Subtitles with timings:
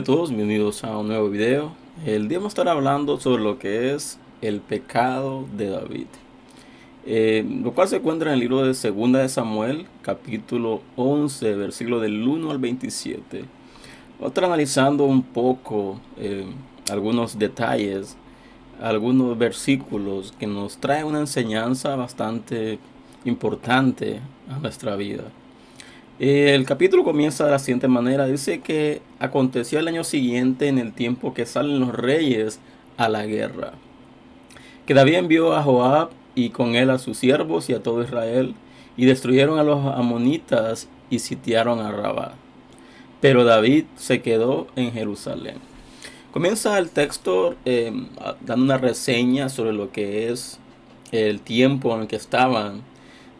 [0.00, 1.72] A todos, bienvenidos a un nuevo video.
[2.06, 6.06] El día vamos a estar hablando sobre lo que es el pecado de David.
[7.04, 12.00] Eh, lo cual se encuentra en el libro de Segunda de Samuel, capítulo 11, versículo
[12.00, 13.40] del 1 al 27.
[13.40, 13.48] Vamos
[14.22, 16.46] a estar analizando un poco eh,
[16.90, 18.16] algunos detalles,
[18.80, 22.78] algunos versículos que nos traen una enseñanza bastante
[23.24, 25.24] importante a nuestra vida.
[26.18, 28.26] El capítulo comienza de la siguiente manera.
[28.26, 32.60] Dice que aconteció el año siguiente en el tiempo que salen los reyes
[32.96, 33.72] a la guerra.
[34.84, 38.54] Que David envió a Joab y con él a sus siervos y a todo Israel
[38.96, 42.34] y destruyeron a los amonitas y sitiaron a Rabá.
[43.22, 45.69] Pero David se quedó en Jerusalén.
[46.32, 47.92] Comienza el texto eh,
[48.40, 50.60] dando una reseña sobre lo que es
[51.10, 52.82] el tiempo en el que estaban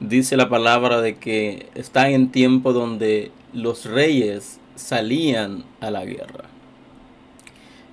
[0.00, 6.46] dice la palabra de que está en tiempo donde los reyes salían a la guerra.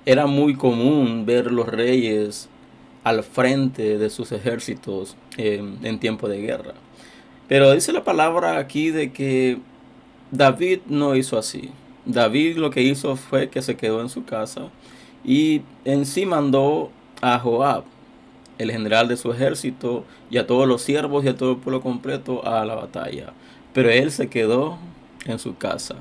[0.04, 2.48] Era muy común ver los reyes
[3.04, 6.74] al frente de sus ejércitos en tiempo de guerra.
[7.46, 9.58] Pero dice la palabra aquí de que
[10.32, 11.70] David no hizo así.
[12.08, 14.70] David lo que hizo fue que se quedó en su casa
[15.24, 17.84] y en sí mandó a Joab,
[18.56, 21.82] el general de su ejército y a todos los siervos y a todo el pueblo
[21.82, 23.34] completo a la batalla.
[23.74, 24.78] Pero él se quedó
[25.26, 25.96] en su casa.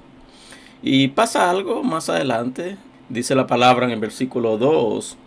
[0.81, 2.77] Y pasa algo más adelante,
[3.09, 5.17] dice la palabra en el versículo 2,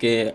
[0.00, 0.34] que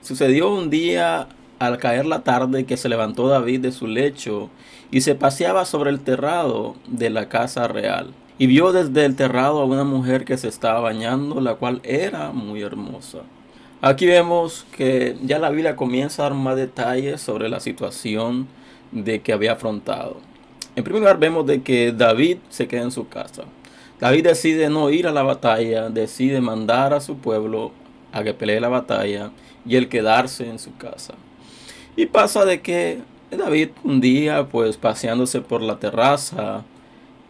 [0.00, 1.26] sucedió un día
[1.58, 4.48] al caer la tarde que se levantó David de su lecho
[4.92, 8.14] y se paseaba sobre el terrado de la casa real.
[8.36, 12.32] Y vio desde el terrado a una mujer que se estaba bañando, la cual era
[12.32, 13.18] muy hermosa.
[13.80, 18.48] Aquí vemos que ya la Biblia comienza a dar más detalles sobre la situación
[18.90, 20.16] de que había afrontado.
[20.74, 23.44] En primer lugar vemos de que David se queda en su casa.
[24.00, 27.72] David decide no ir a la batalla, decide mandar a su pueblo
[28.12, 29.30] a que pelee la batalla
[29.64, 31.14] y él quedarse en su casa.
[31.94, 32.98] Y pasa de que
[33.30, 36.64] David un día pues paseándose por la terraza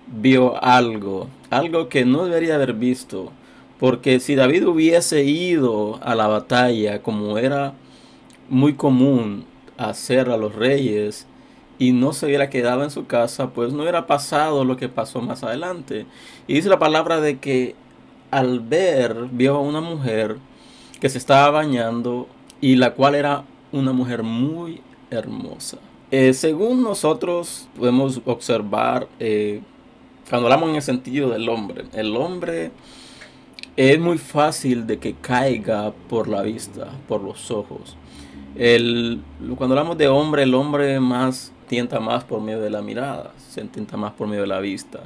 [0.06, 3.32] vio algo, algo que no debería haber visto
[3.78, 7.74] porque si David hubiese ido a la batalla como era
[8.48, 9.44] muy común
[9.76, 11.26] hacer a los reyes
[11.78, 15.20] y no se hubiera quedado en su casa, pues no hubiera pasado lo que pasó
[15.20, 16.06] más adelante.
[16.46, 17.74] Y dice la palabra de que
[18.30, 20.38] al ver, vio a una mujer
[21.00, 22.28] que se estaba bañando
[22.60, 25.78] y la cual era una mujer muy hermosa.
[26.10, 29.62] Eh, según nosotros podemos observar, eh,
[30.28, 32.70] cuando hablamos en el sentido del hombre, el hombre
[33.76, 37.96] es muy fácil de que caiga por la vista, por los ojos.
[38.56, 39.20] El,
[39.56, 43.62] cuando hablamos de hombre, el hombre más tienta más por medio de la mirada, se
[43.62, 45.00] tienta más por medio de la vista.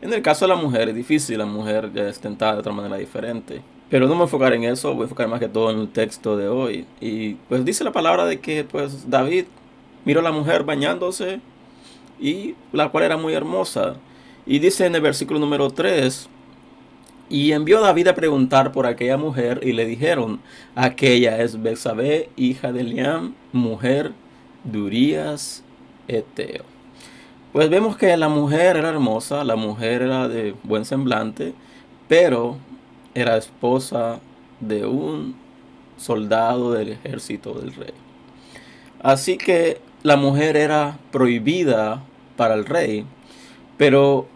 [0.00, 2.96] En el caso de la mujer es difícil, la mujer es tentada de otra manera
[2.96, 3.62] diferente.
[3.88, 5.78] Pero no me voy a enfocar en eso, voy a enfocar más que todo en
[5.78, 6.86] el texto de hoy.
[7.00, 9.44] Y pues dice la palabra de que pues David
[10.04, 11.40] miró a la mujer bañándose
[12.20, 13.96] y la cual era muy hermosa.
[14.46, 16.28] Y dice en el versículo número 3,
[17.32, 20.40] y envió David a preguntar por aquella mujer y le dijeron,
[20.74, 24.12] aquella es Betsabé, hija de Liam, mujer
[24.64, 25.64] de Urias
[26.08, 26.64] Eteo.
[27.52, 31.54] Pues vemos que la mujer era hermosa, la mujer era de buen semblante,
[32.06, 32.58] pero
[33.14, 34.20] era esposa
[34.60, 35.34] de un
[35.96, 37.94] soldado del ejército del rey.
[39.02, 42.02] Así que la mujer era prohibida
[42.36, 43.06] para el rey,
[43.76, 44.26] pero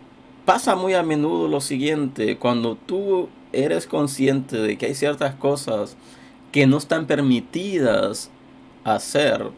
[0.47, 5.97] pasa muy a menudo lo siguiente, cuando tú eres consciente de que hay ciertas cosas
[6.53, 8.31] que no están permitidas
[8.85, 9.51] hacer,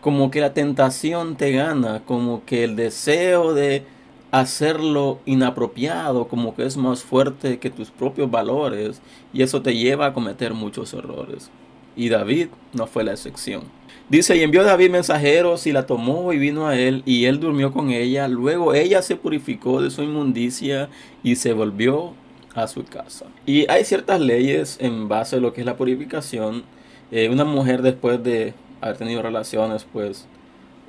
[0.00, 3.84] como que la tentación te gana, como que el deseo de
[4.32, 9.02] hacerlo inapropiado, como que es más fuerte que tus propios valores
[9.34, 11.50] y eso te lleva a cometer muchos errores.
[11.96, 13.62] Y David no fue la excepción.
[14.08, 17.72] Dice, y envió David mensajeros y la tomó y vino a él y él durmió
[17.72, 18.28] con ella.
[18.28, 20.90] Luego ella se purificó de su inmundicia
[21.22, 22.12] y se volvió
[22.54, 23.26] a su casa.
[23.46, 26.64] Y hay ciertas leyes en base a lo que es la purificación.
[27.10, 30.26] Eh, una mujer después de haber tenido relaciones, pues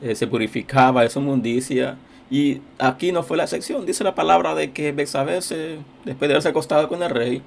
[0.02, 1.98] eh, se purificaba de su inmundicia.
[2.30, 3.86] Y aquí no fue la excepción.
[3.86, 7.42] Dice la palabra de que Bexabé, después de haberse acostado con el rey,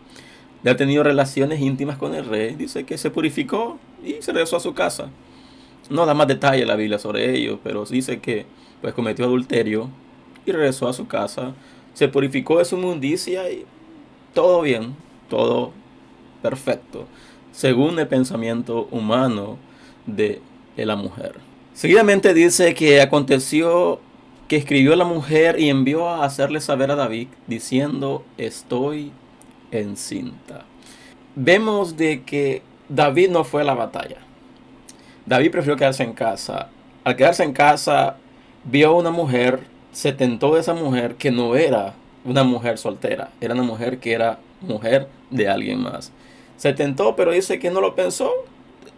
[0.70, 4.60] de tenido relaciones íntimas con el rey, dice que se purificó y se regresó a
[4.60, 5.10] su casa.
[5.90, 8.46] No da más detalle la Biblia sobre ello, pero dice que
[8.80, 9.88] pues cometió adulterio
[10.44, 11.54] y regresó a su casa,
[11.94, 13.64] se purificó de su mundicia y
[14.34, 14.96] todo bien,
[15.28, 15.72] todo
[16.42, 17.06] perfecto,
[17.52, 19.58] según el pensamiento humano
[20.06, 20.40] de
[20.76, 21.34] la mujer.
[21.74, 24.00] Seguidamente dice que aconteció
[24.48, 29.12] que escribió la mujer y envió a hacerle saber a David diciendo estoy
[29.70, 30.64] encinta.
[31.34, 34.18] Vemos de que David no fue a la batalla.
[35.26, 36.68] David prefirió quedarse en casa.
[37.04, 38.16] Al quedarse en casa
[38.64, 39.60] vio a una mujer,
[39.92, 44.12] se tentó de esa mujer que no era una mujer soltera, era una mujer que
[44.12, 46.12] era mujer de alguien más.
[46.56, 48.30] Se tentó, pero dice que no lo pensó.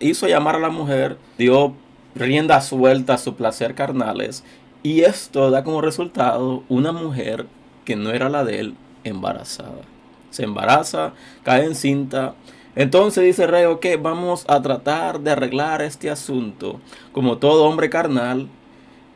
[0.01, 1.75] Hizo llamar a la mujer, dio
[2.15, 4.45] rienda suelta a su placer carnales
[4.83, 7.47] y esto da como resultado una mujer
[7.85, 8.75] que no era la de él
[9.05, 9.83] embarazada.
[10.31, 12.35] Se embaraza, cae en cinta.
[12.77, 16.81] Entonces dice el rey, ok, vamos a tratar de arreglar este asunto.
[17.13, 18.49] Como todo hombre carnal,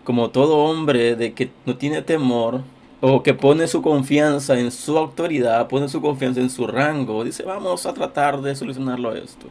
[0.04, 2.62] como todo hombre de que no tiene temor,
[3.04, 7.42] o que pone su confianza en su autoridad, pone su confianza en su rango, dice,
[7.42, 9.48] vamos a tratar de solucionarlo esto.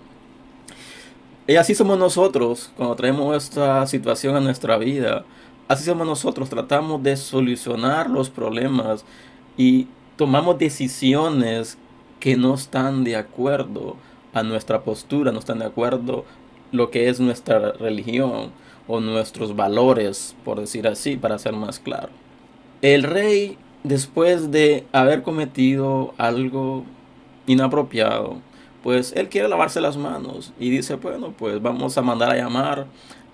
[1.47, 5.25] Y así somos nosotros cuando traemos esta situación a nuestra vida.
[5.67, 9.03] Así somos nosotros, tratamos de solucionar los problemas
[9.57, 9.89] y
[10.21, 11.79] tomamos decisiones
[12.19, 13.95] que no están de acuerdo
[14.33, 16.25] a nuestra postura, no están de acuerdo
[16.71, 18.51] lo que es nuestra religión
[18.87, 22.09] o nuestros valores, por decir así, para ser más claro.
[22.83, 26.83] El rey, después de haber cometido algo
[27.47, 28.41] inapropiado,
[28.83, 32.85] pues él quiere lavarse las manos y dice, bueno, pues vamos a mandar a llamar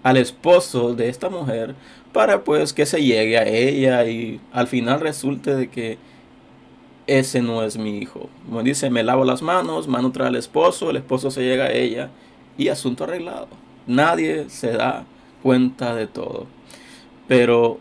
[0.03, 1.75] al esposo de esta mujer
[2.13, 5.97] para pues que se llegue a ella y al final resulte de que
[7.07, 8.29] ese no es mi hijo.
[8.45, 11.71] Como dice, me lavo las manos, mano trae al esposo, el esposo se llega a
[11.71, 12.09] ella
[12.57, 13.47] y asunto arreglado.
[13.87, 15.05] Nadie se da
[15.41, 16.45] cuenta de todo.
[17.27, 17.79] Pero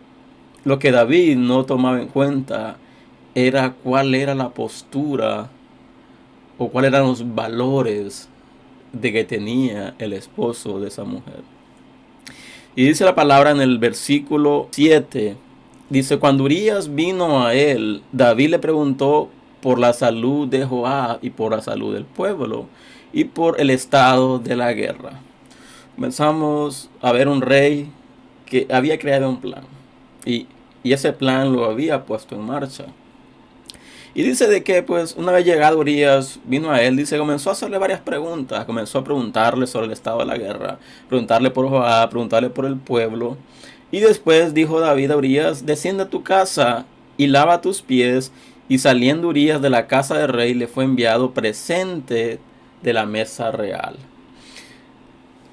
[0.65, 2.77] lo que David no tomaba en cuenta
[3.35, 5.51] era cuál era la postura
[6.59, 8.29] o cuáles eran los valores
[8.93, 11.43] de que tenía el esposo de esa mujer.
[12.75, 15.37] Y dice la palabra en el versículo 7,
[15.91, 19.31] dice, cuando Urias vino a él, David le preguntó
[19.61, 22.67] por la salud de Joab y por la salud del pueblo
[23.13, 25.21] y por el estado de la guerra.
[25.95, 27.91] Comenzamos a ver un rey
[28.45, 29.65] que había creado un plan
[30.25, 30.47] y,
[30.83, 32.87] y ese plan lo había puesto en marcha.
[34.17, 37.53] Y dice de que pues una vez llegado Urias, vino a él, dice, comenzó a
[37.53, 42.09] hacerle varias preguntas, comenzó a preguntarle sobre el estado de la guerra, preguntarle por Joab,
[42.09, 43.37] preguntarle por el pueblo.
[43.97, 46.85] Y después dijo David a Urias, desciende a tu casa
[47.17, 48.31] y lava tus pies.
[48.69, 52.39] Y saliendo Urias de la casa del rey, le fue enviado presente
[52.83, 53.97] de la mesa real.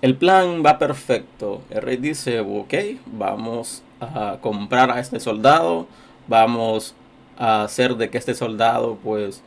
[0.01, 1.61] El plan va perfecto.
[1.69, 2.73] El rey dice, ok,
[3.05, 5.87] vamos a comprar a este soldado,
[6.27, 6.95] vamos
[7.37, 9.41] a hacer de que este soldado pues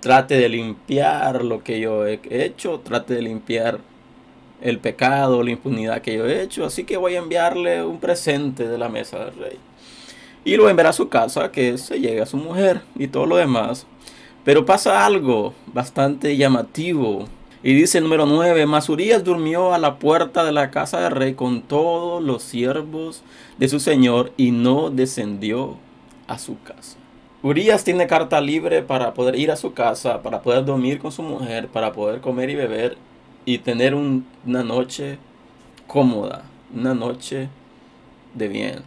[0.00, 3.78] trate de limpiar lo que yo he hecho, trate de limpiar
[4.60, 8.66] el pecado, la impunidad que yo he hecho, así que voy a enviarle un presente
[8.66, 9.58] de la mesa del rey.
[10.44, 13.36] Y lo enviará a su casa, que se llegue a su mujer y todo lo
[13.36, 13.86] demás.
[14.44, 17.26] Pero pasa algo bastante llamativo.
[17.64, 21.34] Y dice el número 9, Masurías durmió a la puerta de la casa del rey
[21.34, 23.24] con todos los siervos
[23.58, 25.76] de su señor y no descendió
[26.28, 26.96] a su casa.
[27.42, 31.22] Urias tiene carta libre para poder ir a su casa, para poder dormir con su
[31.22, 32.96] mujer, para poder comer y beber
[33.46, 35.18] y tener una noche
[35.86, 36.42] cómoda,
[36.74, 37.48] una noche
[38.34, 38.82] de bien.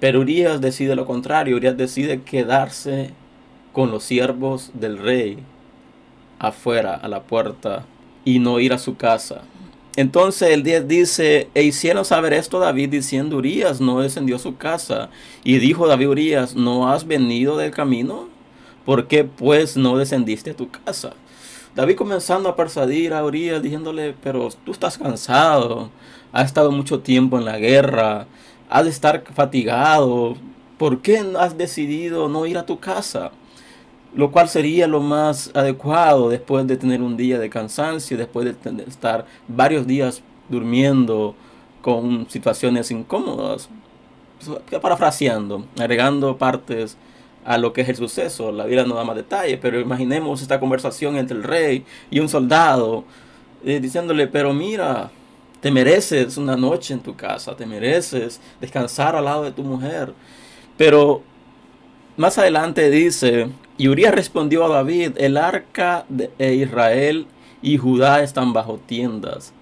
[0.00, 3.12] Pero Urias decide lo contrario, Urias decide quedarse
[3.72, 5.38] con los siervos del rey
[6.38, 7.86] afuera, a la puerta,
[8.24, 9.42] y no ir a su casa.
[9.96, 14.56] Entonces el 10 dice, e hicieron saber esto David diciendo, Urias no descendió a su
[14.56, 15.08] casa.
[15.44, 18.28] Y dijo David Urias, ¿no has venido del camino?
[18.84, 21.12] ¿Por qué pues no descendiste a tu casa?
[21.74, 25.90] David comenzando a persuadir a Urias diciéndole, pero tú estás cansado,
[26.32, 28.26] has estado mucho tiempo en la guerra,
[28.68, 30.36] has de estar fatigado,
[30.78, 33.32] ¿por qué has decidido no ir a tu casa?
[34.14, 38.84] lo cual sería lo más adecuado después de tener un día de cansancio, después de
[38.86, 41.34] estar varios días durmiendo
[41.82, 43.68] con situaciones incómodas.
[44.80, 46.96] Parafraseando, agregando partes
[47.44, 48.52] a lo que es el suceso.
[48.52, 52.28] La vida no da más detalles, pero imaginemos esta conversación entre el rey y un
[52.28, 53.04] soldado,
[53.64, 55.10] eh, diciéndole, pero mira,
[55.60, 60.12] te mereces una noche en tu casa, te mereces descansar al lado de tu mujer.
[60.76, 61.22] Pero
[62.16, 63.48] más adelante dice,
[63.78, 67.26] y Urias respondió a David, el arca de Israel
[67.62, 69.52] y Judá están bajo tiendas,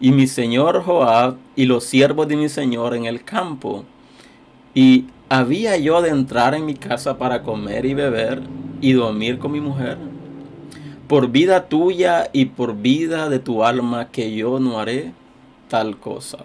[0.00, 3.84] y mi señor Joab y los siervos de mi señor en el campo.
[4.74, 8.42] Y había yo de entrar en mi casa para comer y beber
[8.80, 9.98] y dormir con mi mujer.
[11.06, 15.12] Por vida tuya y por vida de tu alma que yo no haré
[15.68, 16.38] tal cosa.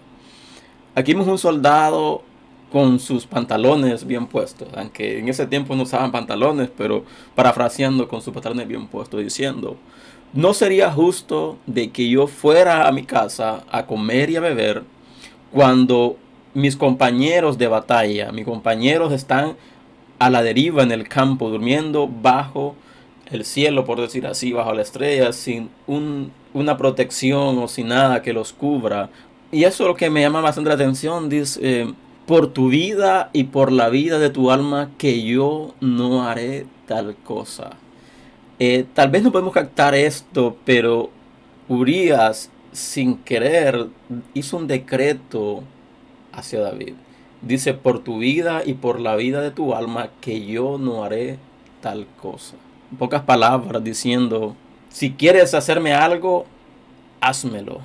[0.94, 2.22] Aquí vemos un soldado
[2.72, 8.20] con sus pantalones bien puestos, aunque en ese tiempo no usaban pantalones, pero parafraseando con
[8.20, 9.76] sus pantalones bien puestos, diciendo,
[10.32, 14.82] no sería justo de que yo fuera a mi casa a comer y a beber
[15.52, 16.16] cuando
[16.54, 19.56] mis compañeros de batalla, mis compañeros están
[20.18, 22.76] a la deriva en el campo, durmiendo bajo
[23.30, 28.32] el cielo, por decir así, bajo la estrella, sin una protección o sin nada que
[28.32, 29.10] los cubra.
[29.50, 31.92] Y eso es lo que me llama bastante la atención, dice, eh,
[32.26, 37.16] por tu vida y por la vida de tu alma, que yo no haré tal
[37.16, 37.70] cosa.
[38.58, 41.10] Eh, tal vez no podemos captar esto, pero
[41.68, 43.88] Urias, sin querer,
[44.32, 45.62] hizo un decreto
[46.36, 46.94] hacia David.
[47.42, 51.38] Dice, por tu vida y por la vida de tu alma, que yo no haré
[51.80, 52.56] tal cosa.
[52.90, 54.56] En pocas palabras, diciendo,
[54.88, 56.46] si quieres hacerme algo,
[57.20, 57.80] házmelo.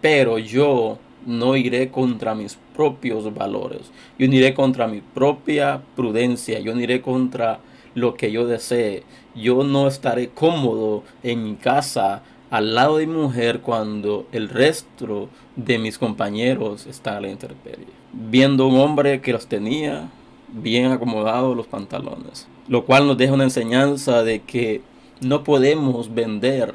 [0.00, 3.92] Pero yo no iré contra mis propios valores.
[4.18, 6.58] Yo no iré contra mi propia prudencia.
[6.60, 7.60] Yo no iré contra
[7.94, 9.04] lo que yo desee.
[9.34, 12.22] Yo no estaré cómodo en mi casa
[12.52, 17.86] al lado de mi mujer cuando el resto de mis compañeros están a la intemperie.
[18.12, 20.10] Viendo un hombre que los tenía
[20.52, 22.46] bien acomodados los pantalones.
[22.68, 24.82] Lo cual nos deja una enseñanza de que
[25.22, 26.74] no podemos vender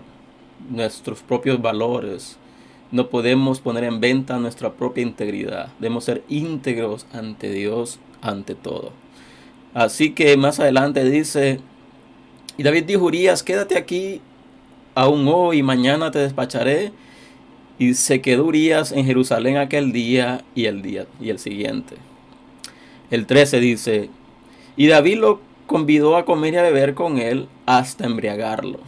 [0.67, 2.39] nuestros propios valores.
[2.91, 5.71] No podemos poner en venta nuestra propia integridad.
[5.77, 8.93] Debemos ser íntegros ante Dios, ante todo.
[9.75, 11.59] Así que más adelante dice,
[12.57, 14.21] y David dijo, Urias, quédate aquí
[14.97, 16.91] aún hoy, mañana te despacharé.
[17.79, 21.95] Y se quedó Urias en Jerusalén aquel día y el día y el siguiente.
[23.11, 24.09] El 13 dice,
[24.75, 28.79] y David lo convidó a comer y a beber con él hasta embriagarlo.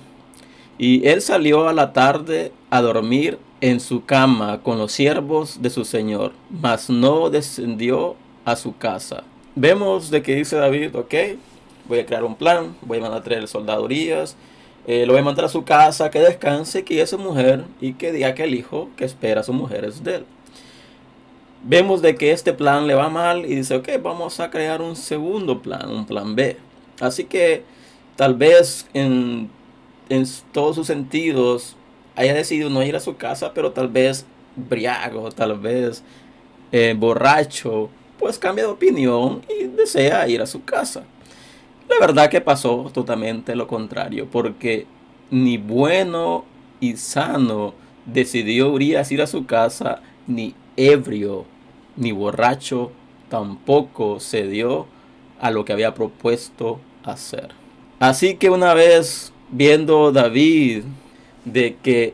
[0.79, 5.69] Y él salió a la tarde a dormir en su cama con los siervos de
[5.69, 9.23] su señor, mas no descendió a su casa.
[9.55, 11.13] Vemos de que dice David, ok,
[11.87, 14.35] voy a crear un plan, voy a mandar a traer soldadurías,
[14.88, 17.93] eh, lo voy a mandar a su casa, que descanse, que es su mujer y
[17.93, 20.25] que diga que el hijo que espera a su mujer es de él.
[21.63, 24.95] Vemos de que este plan le va mal y dice, ok, vamos a crear un
[24.95, 26.57] segundo plan, un plan B.
[27.00, 27.63] Así que
[28.15, 29.50] tal vez en,
[30.07, 31.75] en todos sus sentidos
[32.15, 36.03] haya decidido no ir a su casa, pero tal vez briago, tal vez
[36.71, 41.03] eh, borracho, pues cambia de opinión y desea ir a su casa.
[41.89, 44.86] La verdad que pasó totalmente lo contrario, porque
[45.31, 46.46] ni bueno
[46.79, 47.74] y sano
[48.05, 51.46] decidió Urias ir a su casa, ni ebrio,
[51.98, 52.91] ni borracho
[53.27, 54.86] tampoco cedió
[55.39, 57.50] a lo que había propuesto hacer.
[58.00, 60.84] Así que una vez viendo David
[61.46, 62.13] de que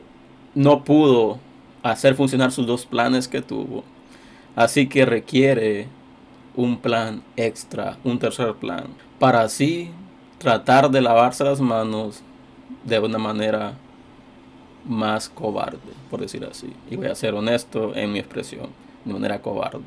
[0.54, 1.38] no pudo
[1.82, 3.84] hacer funcionar sus dos planes que tuvo,
[4.54, 5.86] así que requiere
[6.56, 8.86] un plan extra, un tercer plan,
[9.18, 9.90] para así
[10.38, 12.22] tratar de lavarse las manos
[12.84, 13.74] de una manera
[14.84, 15.78] más cobarde,
[16.10, 16.72] por decir así.
[16.90, 18.68] Y voy a ser honesto en mi expresión,
[19.04, 19.80] de manera cobarde.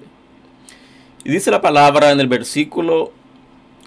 [1.23, 3.11] Y dice la palabra en el versículo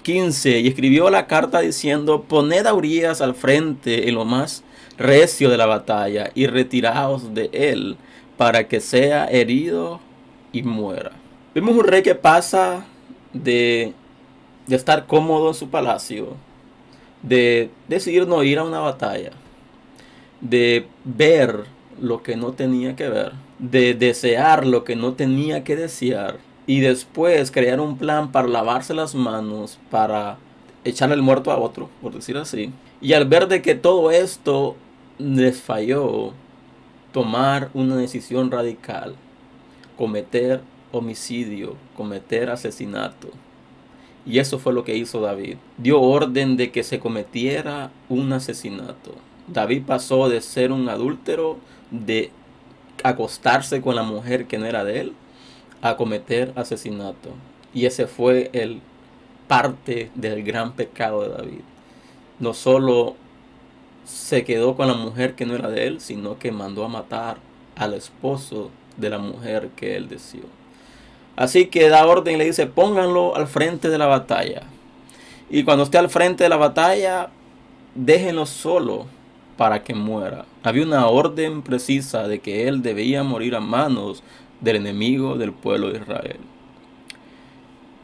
[0.03, 4.63] 15, y escribió la carta diciendo, poned a Urias al frente en lo más
[4.97, 7.97] recio de la batalla y retiraos de él
[8.37, 9.99] para que sea herido
[10.51, 11.11] y muera.
[11.55, 12.85] Vemos un rey que pasa
[13.31, 13.93] de,
[14.67, 16.35] de estar cómodo en su palacio,
[17.21, 19.31] de decidir no ir a una batalla,
[20.41, 21.65] de ver
[21.99, 26.79] lo que no tenía que ver, de desear lo que no tenía que desear y
[26.79, 30.37] después crear un plan para lavarse las manos, para
[30.83, 32.71] echarle el muerto a otro, por decir así.
[33.01, 34.75] Y al ver de que todo esto
[35.17, 36.31] les falló,
[37.11, 39.15] tomar una decisión radical,
[39.97, 43.29] cometer homicidio, cometer asesinato.
[44.25, 45.57] Y eso fue lo que hizo David.
[45.77, 49.15] Dio orden de que se cometiera un asesinato.
[49.47, 51.57] David pasó de ser un adúltero,
[51.91, 52.31] de
[53.03, 55.13] acostarse con la mujer que no era de él,
[55.81, 57.29] a cometer asesinato.
[57.73, 58.79] Y ese fue el
[59.47, 61.61] parte del gran pecado de David.
[62.39, 63.15] No solo
[64.05, 67.37] se quedó con la mujer que no era de él, sino que mandó a matar
[67.75, 70.43] al esposo de la mujer que él deseó.
[71.35, 74.63] Así que da orden y le dice, pónganlo al frente de la batalla.
[75.49, 77.29] Y cuando esté al frente de la batalla,
[77.95, 79.05] déjenlo solo
[79.57, 80.45] para que muera.
[80.63, 84.23] Había una orden precisa de que él debía morir a manos
[84.61, 86.39] del enemigo del pueblo de Israel.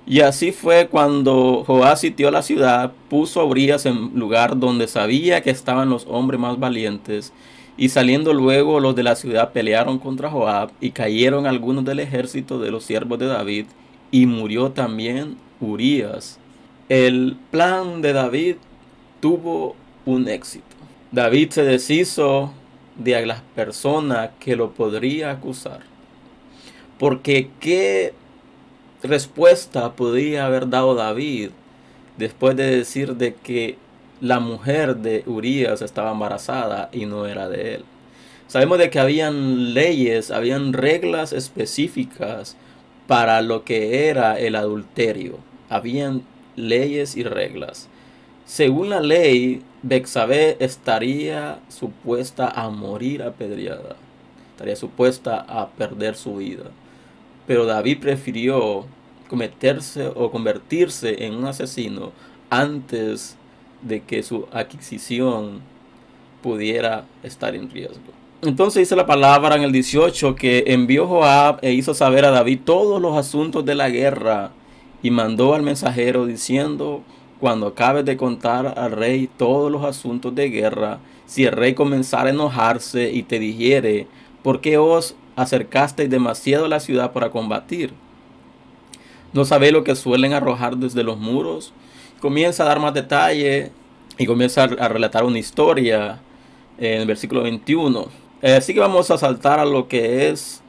[0.05, 5.41] Y así fue cuando Joás sitió la ciudad, puso a Urias en lugar donde sabía
[5.41, 7.31] que estaban los hombres más valientes
[7.79, 12.59] Y saliendo luego los de la ciudad pelearon contra Joab y cayeron algunos del ejército
[12.59, 13.67] de los siervos de David
[14.11, 16.39] y murió también Urías.
[16.89, 18.55] El plan de David
[19.21, 20.75] tuvo un éxito.
[21.13, 22.51] David se deshizo
[22.97, 25.79] de las personas que lo podría acusar.
[26.97, 28.13] Porque qué
[29.03, 31.51] respuesta podría haber dado David
[32.17, 33.77] después de decir de que
[34.21, 37.85] la mujer de Urias estaba embarazada y no era de él.
[38.47, 42.57] Sabemos de que habían leyes, habían reglas específicas
[43.07, 45.37] para lo que era el adulterio.
[45.69, 46.23] Habían
[46.55, 47.87] leyes y reglas.
[48.45, 53.95] Según la ley, Bexabé estaría supuesta a morir apedreada.
[54.51, 56.65] Estaría supuesta a perder su vida.
[57.45, 58.85] Pero David prefirió
[59.27, 62.11] cometerse o convertirse en un asesino
[62.49, 63.37] antes
[63.81, 65.61] de que su adquisición
[66.41, 68.13] pudiera estar en riesgo.
[68.41, 72.59] Entonces dice la palabra en el 18 que envió Joab e hizo saber a David
[72.63, 74.51] todos los asuntos de la guerra
[75.03, 77.03] y mandó al mensajero diciendo,
[77.39, 82.29] cuando acabes de contar al rey todos los asuntos de guerra, si el rey comenzara
[82.29, 84.07] a enojarse y te dijere,
[84.41, 87.93] ¿por qué os acercasteis demasiado a la ciudad para combatir?
[89.31, 91.73] ¿No sabéis lo que suelen arrojar desde los muros?
[92.21, 93.71] Comienza a dar más detalle
[94.17, 96.19] y comienza a relatar una historia
[96.77, 98.07] en el versículo 21.
[98.41, 100.61] Eh, así que vamos a saltar a lo que es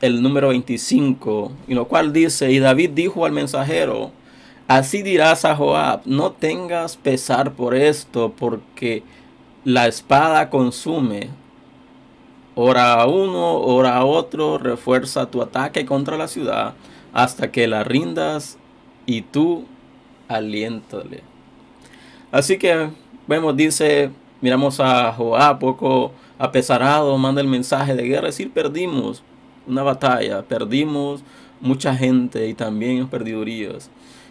[0.00, 4.10] el número 25, y lo cual dice, y David dijo al mensajero,
[4.68, 9.02] así dirás a Joab, no tengas pesar por esto, porque
[9.64, 11.30] la espada consume.
[12.54, 16.74] Ora a uno, ora a otro, refuerza tu ataque contra la ciudad
[17.12, 18.58] hasta que la rindas
[19.06, 19.64] y tú
[20.36, 21.22] aliéntale.
[22.30, 22.90] Así que
[23.26, 24.10] vemos, dice,
[24.40, 29.22] miramos a Joab poco apesarado, manda el mensaje de guerra, es decir, perdimos
[29.66, 31.22] una batalla, perdimos
[31.60, 33.44] mucha gente y también perdido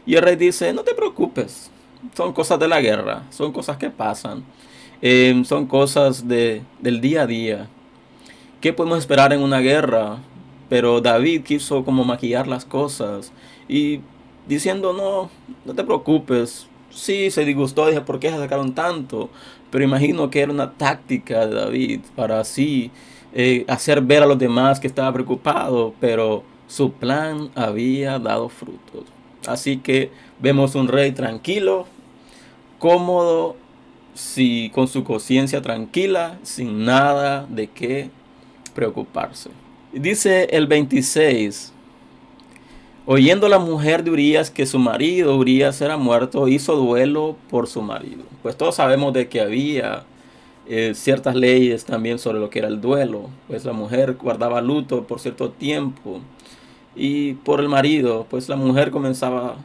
[0.06, 1.72] Y el rey dice, no te preocupes,
[2.16, 4.44] son cosas de la guerra, son cosas que pasan,
[5.02, 7.70] em, son cosas de, del día a día.
[8.62, 10.20] ¿Qué podemos esperar en una guerra?
[10.70, 13.32] Pero David quiso como maquillar las cosas
[13.68, 14.02] y
[14.48, 15.30] diciendo, no,
[15.66, 16.68] no te preocupes.
[16.90, 19.30] Sí, se disgustó, dije, ¿por qué se sacaron tanto?
[19.72, 22.92] Pero imagino que era una táctica de David para así
[23.34, 29.06] eh, hacer ver a los demás que estaba preocupado, pero su plan había dado frutos.
[29.48, 31.88] Así que vemos un rey tranquilo,
[32.78, 33.56] cómodo,
[34.14, 38.12] si, con su conciencia tranquila, sin nada de qué
[38.76, 39.50] preocuparse.
[39.92, 41.73] Dice el 26,
[43.06, 47.82] oyendo la mujer de Urias que su marido Urias era muerto, hizo duelo por su
[47.82, 48.24] marido.
[48.42, 50.04] Pues todos sabemos de que había
[50.68, 53.30] eh, ciertas leyes también sobre lo que era el duelo.
[53.48, 56.22] Pues la mujer guardaba luto por cierto tiempo
[56.96, 59.58] y por el marido, pues la mujer comenzaba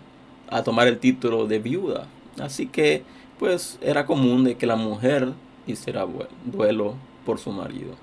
[0.48, 2.06] a tomar el título de viuda.
[2.40, 3.02] Así que
[3.38, 5.32] pues era común de que la mujer
[5.66, 6.06] hiciera
[6.44, 7.94] duelo por su marido.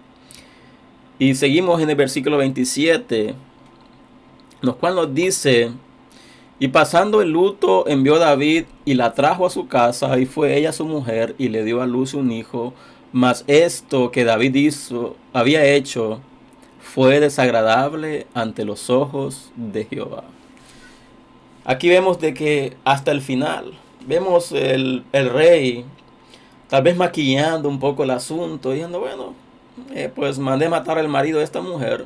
[1.17, 3.35] Y seguimos en el versículo 27,
[4.65, 5.71] lo cual nos dice,
[6.59, 10.71] y pasando el luto envió David y la trajo a su casa y fue ella
[10.71, 12.73] su mujer y le dio a luz un hijo.
[13.11, 16.21] Mas esto que David hizo, había hecho
[16.79, 20.23] fue desagradable ante los ojos de Jehová.
[21.65, 23.73] Aquí vemos de que hasta el final,
[24.05, 25.85] vemos el, el rey
[26.69, 29.33] tal vez maquillando un poco el asunto, diciendo, bueno,
[29.93, 32.05] eh, pues mandé matar al marido de esta mujer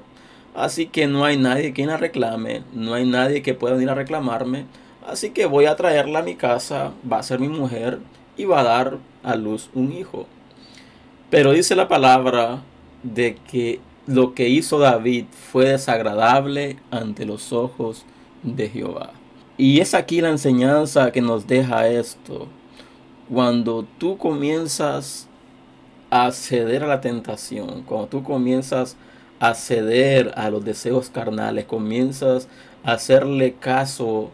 [0.60, 3.96] Así que no hay nadie quien la reclame, no hay nadie que pueda venir a
[3.96, 4.66] reclamarme.
[5.08, 8.00] Así que voy a traerla a mi casa, va a ser mi mujer
[8.36, 10.28] y va a dar a luz un hijo.
[11.30, 12.62] Pero dice la palabra
[13.04, 18.06] de que lo que hizo David fue desagradable ante los ojos
[18.44, 19.14] de Jehová.
[19.58, 22.50] Y es aquí la enseñanza que nos deja esto.
[23.30, 25.30] Cuando tú comienzas
[26.10, 29.10] a ceder a la tentación, cuando tú comienzas a
[29.40, 32.48] a ceder a los deseos carnales, comienzas
[32.84, 34.32] a hacerle caso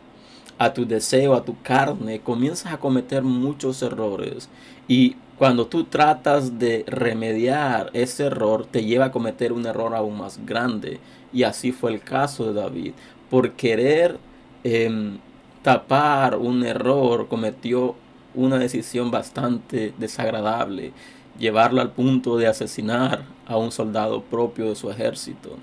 [0.57, 4.49] a tu deseo, a tu carne, comienzas a cometer muchos errores.
[4.87, 10.17] Y cuando tú tratas de remediar ese error, te lleva a cometer un error aún
[10.17, 10.99] más grande.
[11.33, 12.93] Y así fue el caso de David.
[13.29, 14.17] Por querer
[14.63, 15.17] em,
[15.61, 17.95] tapar un error, cometió
[18.33, 20.93] una decisión bastante desagradable
[21.37, 25.57] llevarlo al punto de asesinar a un soldado propio de su ejército.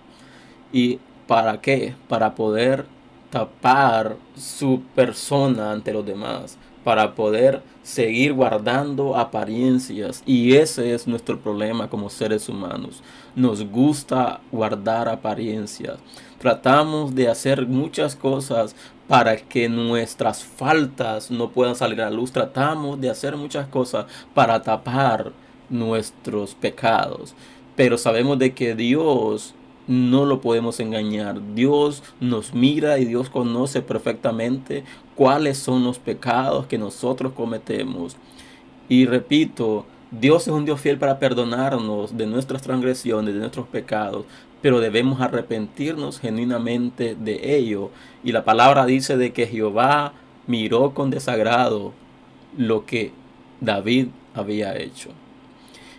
[0.73, 1.95] ¿Y para qué?
[2.09, 2.87] Para poder
[3.31, 10.23] tapar su persona ante los demás, para poder seguir guardando apariencias.
[10.27, 13.03] Y ese es nuestro problema como seres humanos.
[13.35, 15.99] Nos gusta guardar apariencias.
[16.39, 18.75] Tratamos de hacer muchas cosas
[19.09, 22.33] para que nuestras faltas no puedan salir a la luz.
[22.33, 25.33] Tratamos de hacer muchas cosas para tapar
[25.73, 27.35] nuestros pecados.
[27.75, 29.55] Pero sabemos de que Dios
[29.87, 31.41] no lo podemos engañar.
[31.55, 34.85] Dios nos mira y Dios conoce perfectamente
[35.17, 38.17] cuáles son los pecados que nosotros cometemos.
[38.89, 44.27] Y repito, Dios es un Dios fiel para perdonarnos de nuestras transgresiones, de nuestros pecados,
[44.61, 47.91] pero debemos arrepentirnos genuinamente de ello.
[48.23, 50.13] Y la palabra dice de que Jehová
[50.47, 51.93] miró con desagrado
[52.57, 53.13] lo que
[53.61, 55.11] David había hecho.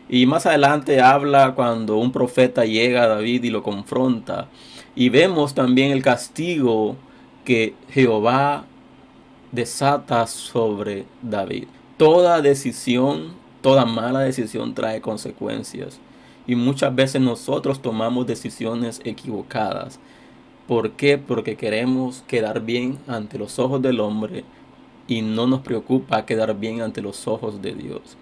[0.10, 4.48] Y más adelante habla cuando un profeta llega a David y lo confronta.
[4.96, 6.96] Y vemos también el castigo
[7.46, 8.66] que Jehová
[9.52, 11.66] desata sobre David.
[11.98, 16.00] Toda decisión, toda mala decisión trae consecuencias.
[16.46, 20.00] Y muchas veces nosotros tomamos decisiones equivocadas.
[20.68, 21.18] ¿Por qué?
[21.18, 24.44] Porque queremos quedar bien ante los ojos del hombre
[25.08, 28.18] y no nos preocupa quedar bien ante los ojos de Dios.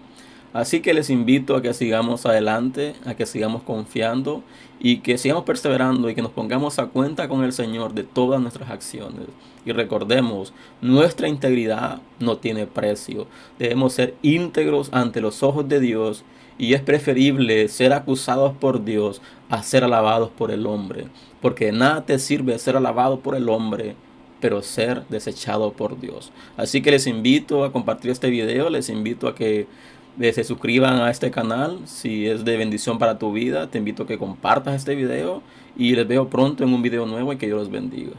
[0.52, 4.42] Así que les invito a que sigamos adelante, a que sigamos confiando
[4.78, 8.40] y que sigamos perseverando y que nos pongamos a cuenta con el Señor de todas
[8.40, 9.26] nuestras acciones.
[9.64, 13.26] Y recordemos, nuestra integridad no tiene precio.
[13.58, 16.22] Debemos ser íntegros ante los ojos de Dios
[16.58, 21.06] y es preferible ser acusados por Dios a ser alabados por el hombre.
[21.40, 23.96] Porque nada te sirve ser alabado por el hombre
[24.42, 26.32] pero ser desechado por Dios.
[26.56, 29.68] Así que les invito a compartir este video, les invito a que
[30.18, 31.80] se suscriban a este canal.
[31.86, 35.42] Si es de bendición para tu vida, te invito a que compartas este video
[35.76, 38.12] y les veo pronto en un video nuevo y que Dios los bendiga.